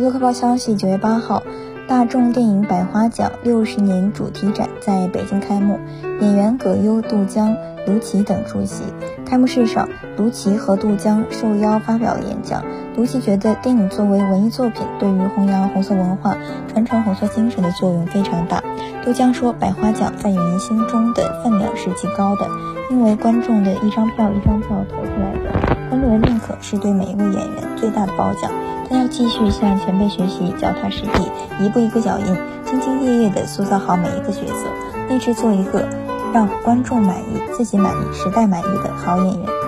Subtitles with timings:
[0.00, 1.42] 娱乐快报消息，九月八号，
[1.86, 5.78] 大众电影百花奖六十年主题展在北京开幕，
[6.22, 7.54] 演员葛优、杜江、
[7.86, 8.82] 卢奇等出席。
[9.26, 12.64] 开幕式上，卢奇和杜江受邀发表了演讲。
[12.96, 16.34] 卢奇觉得电影作为文艺作品，对于弘扬红色文化、
[16.66, 18.64] 传承红色精神的作用非常大。
[19.04, 22.48] 杜江说，百花奖在演员心中的分量是极高的，
[22.90, 28.50] 因为观众的一张票一张票投出来的，观众的认可是对每一位演员最大的褒奖。
[28.90, 31.30] 他要继续向前辈学习，脚踏实地，
[31.64, 32.26] 一步一个脚印，
[32.66, 34.66] 兢兢业业地塑造好每一个角色，
[35.08, 35.88] 立志做一个
[36.34, 39.59] 让观众满意、自己满意、时代满意的好演员。